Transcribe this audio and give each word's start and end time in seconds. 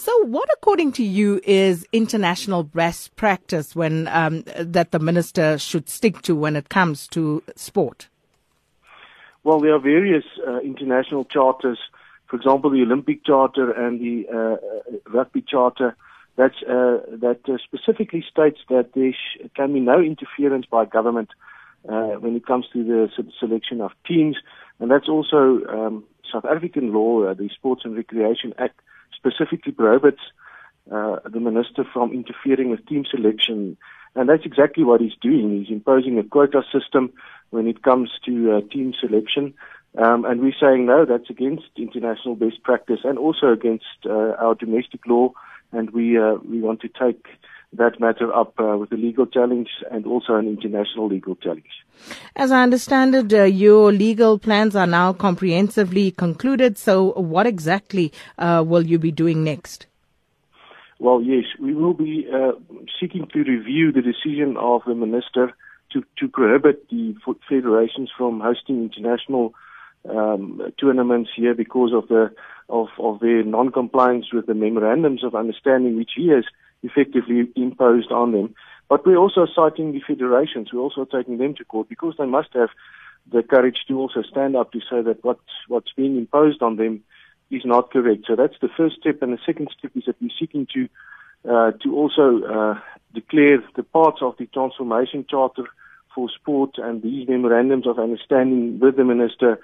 So, 0.00 0.24
what, 0.24 0.48
according 0.50 0.92
to 0.92 1.04
you, 1.04 1.42
is 1.44 1.86
international 1.92 2.62
best 2.62 3.14
practice 3.16 3.76
when 3.76 4.08
um, 4.08 4.44
that 4.56 4.92
the 4.92 4.98
minister 4.98 5.58
should 5.58 5.90
stick 5.90 6.22
to 6.22 6.34
when 6.34 6.56
it 6.56 6.70
comes 6.70 7.06
to 7.08 7.42
sport? 7.54 8.08
Well, 9.44 9.60
there 9.60 9.74
are 9.74 9.78
various 9.78 10.24
uh, 10.48 10.60
international 10.60 11.26
charters. 11.26 11.78
For 12.28 12.36
example, 12.36 12.70
the 12.70 12.80
Olympic 12.80 13.26
Charter 13.26 13.72
and 13.72 14.00
the 14.00 14.26
uh, 14.32 14.36
uh 14.36 14.58
Rugby 15.12 15.42
Charter. 15.46 15.94
That's, 16.34 16.56
uh, 16.62 17.04
that 17.20 17.40
uh, 17.46 17.58
specifically 17.62 18.24
states 18.26 18.60
that 18.70 18.94
there 18.94 19.12
sh- 19.12 19.48
can 19.54 19.74
be 19.74 19.80
no 19.80 20.00
interference 20.00 20.64
by 20.64 20.86
government 20.86 21.28
when 21.82 22.36
it 22.36 22.46
comes 22.46 22.64
to 22.72 22.82
the 22.82 23.10
selection 23.38 23.82
of 23.82 23.90
teams, 24.08 24.36
and 24.78 24.90
that's 24.90 25.10
also 25.10 25.60
um, 25.68 26.04
South 26.32 26.44
African 26.44 26.92
law, 26.92 27.34
the 27.34 27.48
Sports 27.54 27.82
and 27.84 27.96
Recreation 27.96 28.54
Act 28.58 28.80
specifically 29.14 29.72
prohibits 29.72 30.20
uh, 30.90 31.16
the 31.28 31.40
minister 31.40 31.84
from 31.92 32.12
interfering 32.12 32.70
with 32.70 32.86
team 32.86 33.04
selection. 33.08 33.76
And 34.16 34.28
that's 34.28 34.44
exactly 34.44 34.82
what 34.82 35.00
he's 35.00 35.14
doing. 35.20 35.58
He's 35.58 35.72
imposing 35.72 36.18
a 36.18 36.24
quota 36.24 36.62
system 36.72 37.12
when 37.50 37.68
it 37.68 37.82
comes 37.82 38.10
to 38.26 38.56
uh, 38.56 38.60
team 38.72 38.92
selection. 38.98 39.54
Um, 39.98 40.24
and 40.24 40.40
we're 40.40 40.52
saying, 40.60 40.86
no, 40.86 41.04
that's 41.04 41.30
against 41.30 41.68
international 41.76 42.34
best 42.36 42.62
practice 42.62 43.00
and 43.04 43.18
also 43.18 43.52
against 43.52 43.84
uh, 44.06 44.34
our 44.38 44.54
domestic 44.54 45.06
law. 45.06 45.32
And 45.72 45.90
we, 45.90 46.18
uh, 46.18 46.34
we 46.48 46.60
want 46.60 46.80
to 46.80 46.88
take 46.88 47.26
that 47.72 48.00
matter 48.00 48.32
up 48.32 48.58
uh, 48.58 48.76
with 48.76 48.92
a 48.92 48.96
legal 48.96 49.26
challenge 49.26 49.68
and 49.90 50.06
also 50.06 50.34
an 50.34 50.48
international 50.48 51.06
legal 51.06 51.36
challenge. 51.36 51.84
As 52.34 52.50
I 52.50 52.62
understand 52.62 53.14
it, 53.14 53.32
uh, 53.32 53.44
your 53.44 53.92
legal 53.92 54.38
plans 54.38 54.74
are 54.74 54.86
now 54.86 55.12
comprehensively 55.12 56.10
concluded. 56.10 56.78
So, 56.78 57.12
what 57.12 57.46
exactly 57.46 58.12
uh, 58.38 58.64
will 58.66 58.86
you 58.86 58.98
be 58.98 59.12
doing 59.12 59.44
next? 59.44 59.86
Well, 60.98 61.22
yes, 61.22 61.44
we 61.58 61.74
will 61.74 61.94
be 61.94 62.26
uh, 62.32 62.52
seeking 63.00 63.26
to 63.32 63.38
review 63.38 63.92
the 63.92 64.02
decision 64.02 64.56
of 64.58 64.82
the 64.86 64.94
minister 64.94 65.52
to, 65.92 66.04
to 66.18 66.28
prohibit 66.28 66.88
the 66.90 67.14
federations 67.48 68.10
from 68.16 68.40
hosting 68.40 68.82
international 68.82 69.54
um, 70.08 70.60
tournaments 70.78 71.30
here 71.36 71.54
because 71.54 71.92
of 71.92 72.08
the 72.08 72.32
of, 72.68 72.88
of 72.98 73.18
their 73.20 73.42
non-compliance 73.42 74.26
with 74.32 74.46
the 74.46 74.54
memorandums 74.54 75.24
of 75.24 75.34
understanding 75.34 75.96
which 75.96 76.12
he 76.16 76.28
has 76.28 76.44
effectively 76.82 77.48
imposed 77.56 78.10
on 78.10 78.32
them. 78.32 78.54
But 78.88 79.06
we're 79.06 79.16
also 79.16 79.46
citing 79.54 79.92
the 79.92 80.00
federations. 80.06 80.72
We're 80.72 80.80
also 80.80 81.04
taking 81.04 81.38
them 81.38 81.54
to 81.56 81.64
court 81.64 81.88
because 81.88 82.14
they 82.18 82.26
must 82.26 82.48
have 82.54 82.70
the 83.30 83.42
courage 83.42 83.84
to 83.88 83.98
also 83.98 84.22
stand 84.22 84.56
up 84.56 84.72
to 84.72 84.80
say 84.80 85.02
that 85.02 85.22
what, 85.22 85.38
what's 85.68 85.92
being 85.92 86.16
imposed 86.16 86.62
on 86.62 86.76
them 86.76 87.02
is 87.50 87.62
not 87.64 87.92
correct. 87.92 88.24
So 88.26 88.36
that's 88.36 88.58
the 88.60 88.70
first 88.76 88.96
step. 89.00 89.22
And 89.22 89.32
the 89.32 89.38
second 89.44 89.68
step 89.78 89.92
is 89.94 90.04
that 90.06 90.16
we're 90.20 90.30
seeking 90.38 90.66
to 90.74 90.88
uh, 91.48 91.72
to 91.82 91.96
also 91.96 92.42
uh, 92.42 92.78
declare 93.14 93.62
the 93.74 93.82
parts 93.82 94.18
of 94.20 94.36
the 94.36 94.44
transformation 94.46 95.24
charter 95.26 95.64
for 96.14 96.28
sport 96.28 96.72
and 96.76 97.02
these 97.02 97.26
memorandums 97.28 97.86
of 97.86 97.98
understanding 97.98 98.78
with 98.78 98.96
the 98.96 99.04
minister 99.04 99.58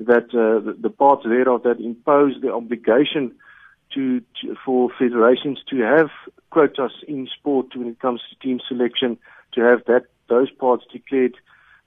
that 0.00 0.24
uh, 0.32 0.64
the, 0.64 0.76
the 0.80 0.88
parts 0.88 1.24
thereof 1.24 1.64
that 1.64 1.80
impose 1.80 2.34
the 2.40 2.50
obligation 2.50 3.32
to, 3.92 4.20
to, 4.40 4.56
for 4.64 4.90
federations 4.98 5.58
to 5.68 5.80
have 5.80 6.08
quotas 6.50 6.92
in 7.06 7.28
sport 7.38 7.66
when 7.74 7.88
it 7.88 8.00
comes 8.00 8.20
to 8.28 8.38
team 8.38 8.60
selection, 8.66 9.18
to 9.52 9.60
have 9.60 9.84
that 9.86 10.04
those 10.28 10.50
parts 10.50 10.84
declared 10.92 11.34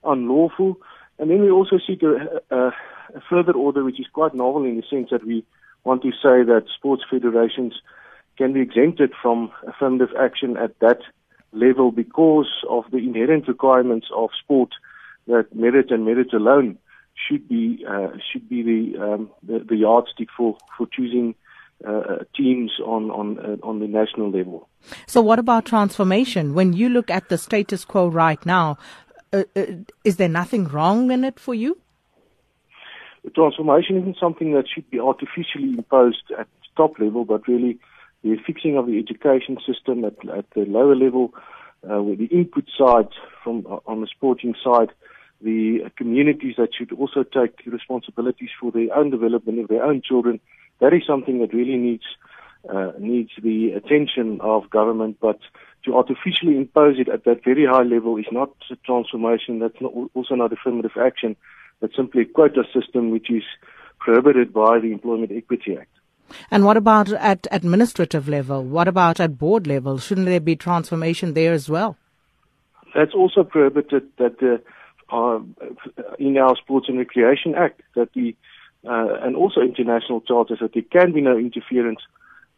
unlawful. 0.03 0.77
And 1.19 1.29
then 1.29 1.41
we 1.41 1.51
also 1.51 1.77
seek 1.85 2.01
a, 2.01 2.41
a, 2.49 2.67
a 3.15 3.21
further 3.29 3.53
order 3.53 3.83
which 3.83 3.99
is 3.99 4.07
quite 4.11 4.33
novel 4.33 4.63
in 4.63 4.77
the 4.77 4.83
sense 4.89 5.09
that 5.11 5.25
we 5.25 5.45
want 5.83 6.01
to 6.03 6.11
say 6.11 6.43
that 6.43 6.65
sports 6.75 7.03
federations 7.09 7.73
can 8.37 8.53
be 8.53 8.61
exempted 8.61 9.11
from 9.21 9.51
affirmative 9.67 10.15
action 10.19 10.57
at 10.57 10.77
that 10.79 10.99
level 11.51 11.91
because 11.91 12.49
of 12.69 12.85
the 12.91 12.97
inherent 12.97 13.47
requirements 13.47 14.07
of 14.15 14.29
sport 14.41 14.69
that 15.27 15.53
merit 15.53 15.91
and 15.91 16.05
merit 16.05 16.33
alone 16.33 16.77
should 17.27 17.47
be 17.47 17.85
uh, 17.87 18.07
should 18.31 18.47
be 18.49 18.63
the, 18.63 18.99
um, 19.03 19.29
the 19.43 19.59
the 19.59 19.75
yardstick 19.75 20.29
for 20.35 20.57
for 20.77 20.87
choosing 20.87 21.35
uh, 21.87 22.17
teams 22.35 22.71
on 22.85 23.11
on 23.11 23.39
uh, 23.39 23.57
on 23.65 23.79
the 23.79 23.87
national 23.87 24.29
level. 24.29 24.67
So, 25.07 25.21
what 25.21 25.39
about 25.39 25.65
transformation? 25.65 26.53
When 26.53 26.73
you 26.73 26.89
look 26.89 27.09
at 27.09 27.29
the 27.29 27.37
status 27.37 27.85
quo 27.85 28.07
right 28.07 28.43
now, 28.45 28.77
uh, 29.33 29.43
uh, 29.55 29.65
is 30.03 30.17
there 30.17 30.29
nothing 30.29 30.67
wrong 30.67 31.11
in 31.11 31.23
it 31.23 31.39
for 31.39 31.53
you? 31.53 31.77
The 33.23 33.29
transformation 33.31 33.97
isn't 33.97 34.17
something 34.19 34.53
that 34.53 34.65
should 34.73 34.89
be 34.89 34.99
artificially 34.99 35.69
imposed 35.69 36.31
at 36.37 36.47
top 36.75 36.99
level, 36.99 37.25
but 37.25 37.47
really 37.47 37.79
the 38.23 38.37
fixing 38.45 38.77
of 38.77 38.87
the 38.87 38.97
education 38.97 39.57
system 39.65 40.05
at, 40.05 40.13
at 40.29 40.45
the 40.55 40.65
lower 40.65 40.95
level, 40.95 41.33
uh, 41.89 42.01
with 42.01 42.19
the 42.19 42.25
input 42.25 42.65
side 42.77 43.09
from 43.43 43.65
on 43.85 44.01
the 44.01 44.07
sporting 44.07 44.55
side, 44.63 44.89
the 45.41 45.89
communities 45.97 46.55
that 46.57 46.69
should 46.77 46.91
also 46.91 47.23
take 47.23 47.59
responsibilities 47.65 48.49
for 48.59 48.71
their 48.71 48.95
own 48.95 49.09
development 49.09 49.59
of 49.59 49.67
their 49.67 49.83
own 49.83 50.01
children 50.01 50.39
that 50.81 50.93
is 50.93 51.03
something 51.07 51.39
that 51.39 51.53
really 51.53 51.77
needs 51.77 52.03
uh, 52.69 52.91
needs 52.99 53.31
the 53.41 53.71
attention 53.71 54.39
of 54.41 54.69
government, 54.69 55.17
but 55.19 55.39
to 55.85 55.95
artificially 55.95 56.57
impose 56.57 56.99
it 56.99 57.09
at 57.09 57.23
that 57.23 57.43
very 57.43 57.65
high 57.65 57.81
level 57.81 58.17
is 58.17 58.27
not 58.31 58.51
a 58.69 58.75
transformation. 58.85 59.59
That's 59.59 59.81
not, 59.81 59.93
also 60.13 60.35
not 60.35 60.53
affirmative 60.53 60.91
action. 60.99 61.35
That's 61.79 61.95
simply 61.95 62.21
a 62.21 62.25
quota 62.25 62.63
system 62.73 63.09
which 63.09 63.31
is 63.31 63.43
prohibited 63.99 64.53
by 64.53 64.79
the 64.79 64.91
Employment 64.91 65.31
Equity 65.31 65.77
Act. 65.77 65.89
And 66.49 66.63
what 66.63 66.77
about 66.77 67.11
at 67.11 67.47
administrative 67.51 68.29
level? 68.29 68.63
What 68.63 68.87
about 68.87 69.19
at 69.19 69.37
board 69.37 69.67
level? 69.67 69.97
Shouldn't 69.97 70.27
there 70.27 70.39
be 70.39 70.55
transformation 70.55 71.33
there 71.33 71.53
as 71.53 71.67
well? 71.67 71.97
That's 72.95 73.13
also 73.13 73.43
prohibited 73.43 74.03
that 74.17 74.39
the, 74.39 74.61
uh, 75.09 75.39
in 76.19 76.37
our 76.37 76.55
Sports 76.57 76.89
and 76.89 76.99
Recreation 76.99 77.55
Act 77.55 77.81
that 77.95 78.13
the 78.13 78.35
uh, 78.87 79.15
and 79.21 79.35
also 79.35 79.61
international 79.61 80.21
charters 80.21 80.59
that 80.61 80.73
there 80.73 80.83
can 80.91 81.13
be 81.13 81.21
no 81.21 81.37
interference 81.37 81.99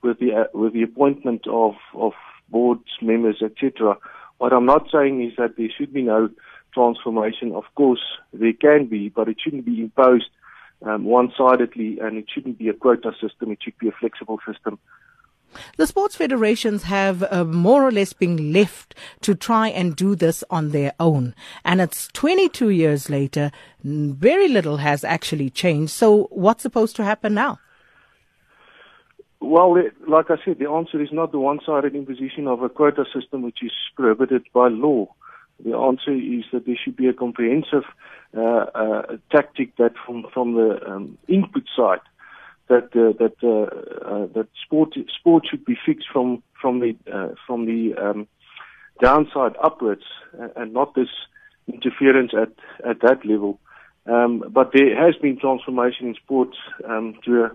with 0.02 0.20
the 0.20 0.34
uh, 0.34 0.44
with 0.54 0.74
the 0.74 0.84
appointment 0.84 1.48
of 1.48 1.76
of 1.94 2.14
boards 2.50 2.90
members, 3.02 3.42
etc. 3.42 3.98
What 4.38 4.54
I'm 4.54 4.66
not 4.66 4.88
saying 4.92 5.24
is 5.24 5.34
that 5.38 5.58
there 5.58 5.70
should 5.76 5.94
be 5.94 6.02
no 6.02 6.30
transformation. 6.74 7.54
Of 7.54 7.66
course, 7.76 8.02
there 8.34 8.54
can 8.54 8.88
be, 8.88 9.10
but 9.10 9.28
it 9.28 9.38
shouldn't 9.42 9.66
be 9.66 9.82
imposed 9.82 10.30
um, 10.82 11.06
one-sidedly, 11.06 12.00
and 12.00 12.18
it 12.18 12.26
shouldn't 12.34 12.58
be 12.58 12.68
a 12.68 12.74
quota 12.74 13.12
system. 13.22 13.52
It 13.52 13.60
should 13.62 13.78
be 13.78 13.88
a 13.88 13.92
flexible 14.00 14.40
system 14.46 14.80
the 15.78 15.88
sports 15.88 16.16
federations 16.16 16.84
have 16.84 17.24
uh, 17.24 17.44
more 17.44 17.84
or 17.84 17.92
less 17.92 18.14
been 18.14 18.54
left 18.54 18.96
to 19.22 19.36
try 19.36 19.68
and 19.68 19.96
do 19.96 20.16
this 20.16 20.44
on 20.50 20.70
their 20.72 20.94
own. 21.00 21.36
And 21.64 21.82
it's 21.82 22.08
22 22.14 22.70
years 22.70 23.10
later, 23.10 23.52
very 23.84 24.48
little 24.48 24.78
has 24.78 25.04
actually 25.04 25.50
changed. 25.50 25.92
So 25.92 26.28
what's 26.32 26.64
supposed 26.64 26.96
to 26.98 27.04
happen 27.04 27.34
now? 27.34 27.60
Well, 29.40 29.78
like 30.08 30.32
I 30.32 30.38
said, 30.46 30.60
the 30.60 30.70
answer 30.70 31.02
is 31.02 31.10
not 31.12 31.34
the 31.34 31.40
one-sided 31.40 31.96
imposition 31.96 32.48
of 32.48 32.64
a 32.64 32.70
quota 32.70 33.04
system 33.14 33.42
which 33.42 33.62
is 33.62 33.74
prohibited 33.96 34.44
by 34.54 34.70
law. 34.70 35.14
The 35.64 35.76
answer 35.76 36.14
is 36.14 36.46
that 36.54 36.66
there 36.66 36.78
should 36.82 36.96
be 36.96 37.08
a 37.08 37.14
comprehensive 37.14 37.84
uh, 38.36 38.42
uh, 38.42 39.18
tactic 39.32 39.76
that 39.76 39.94
from, 40.06 40.26
from 40.34 40.54
the 40.54 40.80
um, 40.90 41.18
input 41.28 41.64
side 41.76 42.00
that 42.70 42.86
uh, 42.96 43.14
that 43.20 43.36
uh, 43.44 44.08
uh, 44.08 44.28
that 44.34 44.48
sport 44.66 44.96
sport 45.20 45.46
should 45.50 45.66
be 45.66 45.78
fixed 45.86 46.08
from 46.12 46.42
from 46.60 46.80
the 46.80 46.96
uh, 47.12 47.30
from 47.46 47.66
the 47.66 47.94
um, 47.96 48.28
downside 49.02 49.56
upwards 49.62 50.04
and 50.56 50.74
not 50.74 50.96
this 50.96 51.10
interference 51.68 52.32
at 52.34 52.54
at 52.90 53.02
that 53.02 53.26
level. 53.26 53.60
Um, 54.06 54.44
but 54.50 54.72
there 54.74 54.96
has 54.96 55.16
been 55.16 55.40
transformation 55.40 56.08
in 56.08 56.16
sports 56.16 56.58
um, 56.90 57.16
to 57.26 57.46
a, 57.46 57.52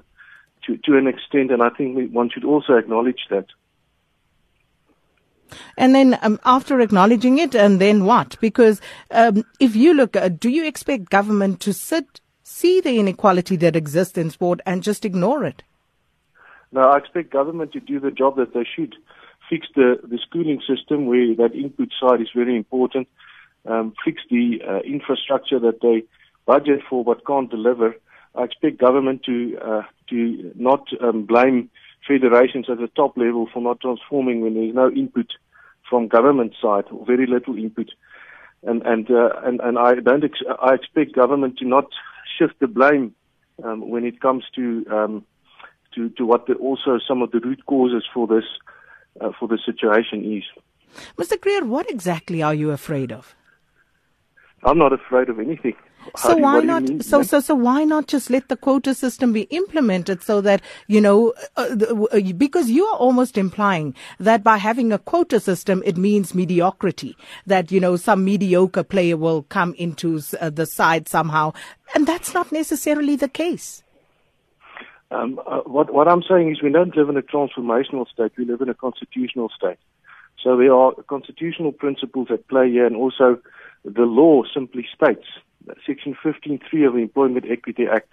to 0.66 0.76
to 0.84 0.96
an 0.96 1.06
extent, 1.06 1.50
and 1.50 1.62
I 1.62 1.70
think 1.70 2.12
one 2.12 2.30
should 2.30 2.44
also 2.44 2.74
acknowledge 2.74 3.20
that. 3.30 3.46
And 5.76 5.94
then 5.94 6.18
um, 6.22 6.38
after 6.44 6.80
acknowledging 6.80 7.38
it, 7.38 7.54
and 7.54 7.80
then 7.80 8.04
what? 8.04 8.38
Because 8.40 8.80
um, 9.10 9.44
if 9.60 9.74
you 9.74 9.94
look, 9.94 10.16
uh, 10.16 10.28
do 10.28 10.48
you 10.50 10.66
expect 10.66 11.10
government 11.10 11.60
to 11.60 11.72
sit 11.72 12.20
see 12.48 12.80
the 12.80 12.98
inequality 12.98 13.56
that 13.56 13.76
exists 13.76 14.16
in 14.16 14.30
sport 14.30 14.60
and 14.64 14.82
just 14.82 15.04
ignore 15.04 15.44
it? 15.44 15.62
No, 16.72 16.80
I 16.80 16.98
expect 16.98 17.30
government 17.30 17.72
to 17.72 17.80
do 17.80 18.00
the 18.00 18.10
job 18.10 18.36
that 18.36 18.54
they 18.54 18.64
should. 18.64 18.94
Fix 19.48 19.66
the, 19.74 19.98
the 20.02 20.18
schooling 20.18 20.60
system 20.66 21.06
where 21.06 21.34
that 21.36 21.54
input 21.54 21.90
side 22.00 22.20
is 22.20 22.28
very 22.34 22.56
important. 22.56 23.08
Um, 23.66 23.94
fix 24.04 24.22
the 24.30 24.60
uh, 24.66 24.78
infrastructure 24.80 25.58
that 25.58 25.80
they 25.80 26.04
budget 26.46 26.80
for 26.88 27.04
but 27.04 27.26
can't 27.26 27.50
deliver. 27.50 27.94
I 28.34 28.44
expect 28.44 28.78
government 28.78 29.24
to 29.24 29.58
uh, 29.62 29.82
to 30.10 30.52
not 30.54 30.88
um, 31.00 31.24
blame 31.24 31.70
federations 32.06 32.66
at 32.70 32.78
the 32.78 32.88
top 32.88 33.16
level 33.16 33.48
for 33.52 33.60
not 33.60 33.80
transforming 33.80 34.40
when 34.40 34.54
there 34.54 34.64
is 34.64 34.74
no 34.74 34.90
input 34.90 35.26
from 35.88 36.08
government 36.08 36.54
side 36.60 36.84
or 36.90 37.04
very 37.06 37.26
little 37.26 37.56
input. 37.58 37.90
And 38.62 38.82
and 38.82 39.10
uh, 39.10 39.30
and 39.44 39.60
and 39.60 39.78
I 39.78 39.94
don't 39.96 40.24
ex- 40.24 40.56
I 40.60 40.74
expect 40.74 41.14
government 41.14 41.58
to 41.58 41.66
not 41.66 41.86
shift 42.38 42.60
the 42.60 42.66
blame 42.66 43.14
um, 43.64 43.88
when 43.90 44.04
it 44.04 44.20
comes 44.20 44.44
to 44.54 44.84
um, 44.90 45.24
to, 45.94 46.08
to 46.10 46.24
what 46.24 46.46
the, 46.46 46.54
also 46.54 46.98
some 47.06 47.22
of 47.22 47.30
the 47.30 47.40
root 47.40 47.64
causes 47.66 48.04
for 48.12 48.26
this 48.26 48.44
uh, 49.20 49.30
for 49.38 49.48
the 49.48 49.58
situation 49.64 50.24
is. 50.36 50.44
Mr. 51.16 51.40
Kruger, 51.40 51.66
what 51.66 51.90
exactly 51.90 52.42
are 52.42 52.54
you 52.54 52.70
afraid 52.70 53.12
of? 53.12 53.34
I'm 54.64 54.78
not 54.78 54.92
afraid 54.92 55.28
of 55.28 55.38
anything. 55.38 55.74
So 56.16 56.36
why 56.36 56.60
not? 56.60 56.84
Mean, 56.84 57.00
so 57.00 57.22
so 57.22 57.40
so 57.40 57.54
why 57.54 57.84
not 57.84 58.06
just 58.06 58.30
let 58.30 58.48
the 58.48 58.56
quota 58.56 58.94
system 58.94 59.32
be 59.32 59.42
implemented 59.42 60.22
so 60.22 60.40
that 60.40 60.62
you 60.86 61.00
know 61.00 61.34
uh, 61.56 61.76
uh, 62.12 62.20
because 62.36 62.70
you 62.70 62.84
are 62.86 62.96
almost 62.96 63.36
implying 63.36 63.94
that 64.18 64.42
by 64.42 64.56
having 64.56 64.92
a 64.92 64.98
quota 64.98 65.40
system 65.40 65.82
it 65.84 65.96
means 65.96 66.34
mediocrity 66.34 67.16
that 67.46 67.70
you 67.70 67.80
know 67.80 67.96
some 67.96 68.24
mediocre 68.24 68.82
player 68.82 69.16
will 69.16 69.42
come 69.44 69.74
into 69.74 70.20
uh, 70.40 70.50
the 70.50 70.66
side 70.66 71.08
somehow 71.08 71.52
and 71.94 72.06
that's 72.06 72.34
not 72.34 72.52
necessarily 72.52 73.16
the 73.16 73.28
case. 73.28 73.82
Um, 75.10 75.40
uh, 75.46 75.60
what 75.60 75.92
what 75.92 76.08
I'm 76.08 76.22
saying 76.22 76.50
is 76.50 76.62
we 76.62 76.70
don't 76.70 76.96
live 76.96 77.08
in 77.08 77.16
a 77.16 77.22
transformational 77.22 78.06
state. 78.08 78.32
We 78.36 78.44
live 78.44 78.60
in 78.60 78.68
a 78.68 78.74
constitutional 78.74 79.50
state. 79.56 79.78
So 80.42 80.56
there 80.56 80.72
are 80.72 80.92
constitutional 81.08 81.72
principles 81.72 82.28
at 82.30 82.46
play 82.48 82.70
here, 82.70 82.86
and 82.86 82.94
also 82.94 83.40
the 83.84 84.02
law 84.02 84.42
simply 84.54 84.86
states 84.94 85.26
Section 85.86 86.16
15.3 86.24 86.86
of 86.86 86.94
the 86.94 87.00
Employment 87.00 87.44
Equity 87.50 87.86
Act 87.86 88.10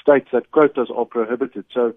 states 0.00 0.28
that 0.32 0.50
quotas 0.50 0.88
are 0.94 1.04
prohibited. 1.04 1.64
So 1.72 1.94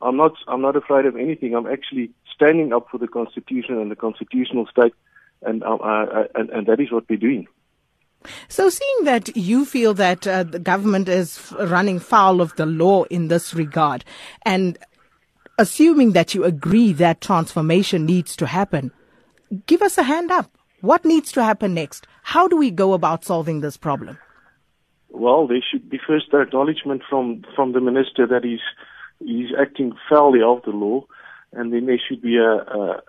I'm 0.00 0.16
not 0.16 0.32
I'm 0.46 0.62
not 0.62 0.76
afraid 0.76 1.06
of 1.06 1.16
anything. 1.16 1.54
I'm 1.54 1.66
actually 1.66 2.10
standing 2.34 2.72
up 2.72 2.88
for 2.90 2.98
the 2.98 3.08
Constitution 3.08 3.78
and 3.78 3.90
the 3.90 3.96
constitutional 3.96 4.66
state, 4.66 4.94
and 5.42 5.62
uh, 5.62 5.74
uh, 5.74 6.24
and, 6.34 6.50
and 6.50 6.66
that 6.66 6.80
is 6.80 6.92
what 6.92 7.04
we're 7.08 7.18
doing. 7.18 7.46
So, 8.48 8.68
seeing 8.68 9.04
that 9.04 9.36
you 9.36 9.64
feel 9.64 9.94
that 9.94 10.26
uh, 10.26 10.42
the 10.42 10.58
government 10.58 11.08
is 11.08 11.52
running 11.52 11.98
foul 11.98 12.40
of 12.40 12.54
the 12.56 12.66
law 12.66 13.04
in 13.04 13.28
this 13.28 13.54
regard, 13.54 14.04
and 14.42 14.78
assuming 15.58 16.12
that 16.12 16.34
you 16.34 16.44
agree 16.44 16.92
that 16.94 17.20
transformation 17.20 18.06
needs 18.06 18.36
to 18.36 18.46
happen, 18.46 18.92
give 19.66 19.82
us 19.82 19.98
a 19.98 20.04
hand 20.04 20.30
up. 20.30 20.50
What 20.80 21.04
needs 21.04 21.32
to 21.32 21.42
happen 21.42 21.74
next? 21.74 22.06
How 22.22 22.46
do 22.46 22.56
we 22.56 22.70
go 22.70 22.92
about 22.92 23.24
solving 23.24 23.60
this 23.60 23.76
problem? 23.76 24.18
Well, 25.10 25.46
there 25.46 25.62
should 25.70 25.88
be 25.88 25.98
first 26.06 26.26
acknowledgement 26.32 27.02
from, 27.08 27.44
from 27.56 27.72
the 27.72 27.80
minister 27.80 28.26
that 28.26 28.44
he's, 28.44 28.60
he's 29.18 29.50
acting 29.58 29.92
foully 30.08 30.40
of 30.44 30.62
the 30.62 30.70
law, 30.70 31.04
and 31.52 31.72
then 31.72 31.86
there 31.86 32.00
should 32.08 32.20
be 32.20 32.36
a, 32.36 32.52
a, 32.52 33.02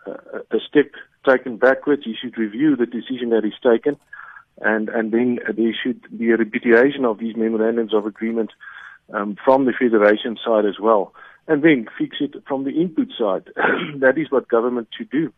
a 0.52 0.60
step 0.68 0.92
taken 1.28 1.58
backwards. 1.58 2.04
He 2.06 2.16
should 2.20 2.38
review 2.38 2.76
the 2.76 2.86
decision 2.86 3.30
that 3.30 3.44
he's 3.44 3.60
taken, 3.62 3.98
and, 4.62 4.90
and 4.90 5.12
then 5.12 5.40
there 5.56 5.76
should 5.84 6.02
be 6.18 6.32
a 6.32 6.38
repudiation 6.38 7.06
of 7.06 7.20
these 7.20 7.36
memorandums 7.36 7.94
of 7.94 8.06
agreement 8.06 8.52
um, 9.14 9.38
from 9.44 9.66
the 9.66 9.74
federation 9.78 10.38
side 10.44 10.66
as 10.66 10.80
well, 10.80 11.14
and 11.48 11.64
then 11.64 11.88
fix 11.98 12.18
it 12.22 12.36
from 12.48 12.64
the 12.64 12.72
input 12.72 13.10
side. 13.18 13.50
that 14.00 14.18
is 14.18 14.32
what 14.32 14.48
government 14.48 14.88
should 14.98 15.10
do. 15.10 15.34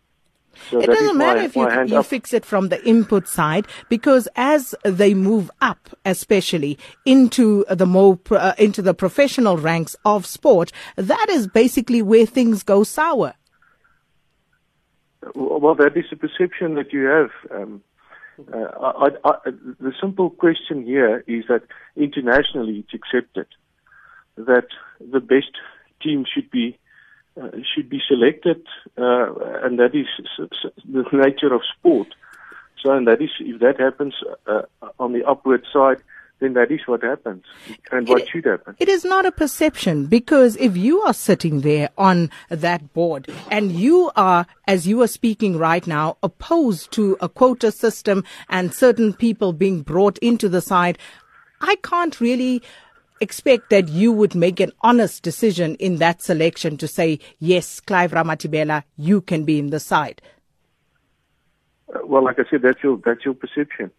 So 0.70 0.80
it 0.80 0.88
doesn't 0.88 1.18
matter 1.18 1.42
if 1.42 1.56
you, 1.56 1.70
you 1.86 2.04
fix 2.04 2.34
it 2.34 2.46
from 2.46 2.70
the 2.70 2.84
input 2.86 3.28
side 3.28 3.68
because 3.90 4.28
as 4.36 4.76
they 4.84 5.14
move 5.14 5.50
up, 5.62 5.90
especially 6.06 6.78
into 7.06 7.66
the 7.70 7.86
more 7.86 8.20
uh, 8.32 8.54
into 8.58 8.82
the 8.82 8.94
professional 8.94 9.58
ranks 9.58 9.96
of 10.06 10.26
sport, 10.26 10.72
that 10.96 11.28
is 11.30 11.48
basically 11.48 12.02
where 12.02 12.26
things 12.26 12.64
go 12.64 12.84
sour. 12.84 13.34
Well, 15.36 15.76
that 15.76 15.96
is 15.96 16.06
a 16.12 16.16
perception 16.16 16.76
that 16.76 16.92
you 16.92 17.06
have. 17.06 17.30
Um, 17.52 17.84
uh, 18.52 18.58
I, 18.58 19.10
I, 19.24 19.36
the 19.80 19.94
simple 20.02 20.32
question 20.32 20.84
here 20.84 21.24
is 21.28 21.46
that 21.48 21.62
internationally 21.96 22.84
it's 22.84 22.94
accepted 22.94 23.46
that 24.36 24.68
the 25.00 25.20
best 25.20 25.52
team 26.02 26.26
should 26.34 26.50
be 26.50 26.80
uh, 27.40 27.50
should 27.74 27.90
be 27.90 28.02
selected, 28.08 28.66
uh, 28.98 29.34
and 29.64 29.80
that 29.80 29.96
is 29.96 30.08
the 30.38 31.06
nature 31.14 31.54
of 31.54 31.62
sport. 31.78 32.08
So, 32.82 32.92
and 32.92 33.08
that 33.08 33.22
is 33.22 33.30
if 33.40 33.60
that 33.62 33.80
happens 33.80 34.16
uh, 34.48 34.64
on 35.00 35.14
the 35.14 35.24
upward 35.24 35.66
side, 35.72 36.02
then 36.42 36.54
that 36.54 36.72
is 36.72 36.82
what 36.88 37.04
happens 37.04 37.44
and 37.92 38.08
what 38.08 38.24
it, 38.24 38.30
should 38.30 38.46
happen. 38.46 38.76
It 38.80 38.90
is 38.90 39.06
not 39.06 39.26
a 39.26 39.32
perception 39.32 40.08
because 40.08 40.58
if 40.58 40.76
you 40.76 41.02
are 41.02 41.14
sitting 41.14 41.62
there 41.62 41.90
on 41.98 42.32
that 42.50 42.94
board 42.94 43.28
and 43.50 43.72
you 43.72 44.12
are, 44.16 44.48
as 44.68 44.88
you 44.88 45.02
are 45.04 45.08
speaking 45.08 45.58
right 45.58 45.86
now, 45.86 46.18
opposed 46.24 46.92
to 46.94 47.16
a 47.22 47.30
quota 47.30 47.72
system 47.72 48.24
and 48.50 48.74
certain 48.74 49.14
people 49.14 49.54
being 49.54 49.84
brought 49.84 50.18
into 50.18 50.50
the 50.50 50.62
side, 50.62 50.98
I 51.62 51.76
can't 51.84 52.20
really 52.20 52.64
expect 53.22 53.70
that 53.70 53.88
you 53.88 54.12
would 54.12 54.36
make 54.36 54.60
an 54.60 54.72
honest 54.82 55.24
decision 55.24 55.76
in 55.76 55.98
that 55.98 56.22
selection 56.22 56.76
to 56.78 56.88
say, 56.88 57.20
yes, 57.40 57.80
Clive 57.80 58.12
Ramatibela, 58.12 58.84
you 58.98 59.22
can 59.22 59.46
be 59.46 59.60
in 59.60 59.70
the 59.70 59.80
side? 59.80 60.22
Uh, 61.94 62.00
well, 62.06 62.24
like 62.24 62.40
I 62.40 62.44
said, 62.50 62.62
that's 62.62 62.84
your, 62.84 63.00
that's 63.06 63.24
your 63.24 63.34
perception. 63.34 63.92